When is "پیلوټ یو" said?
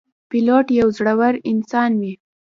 0.29-0.87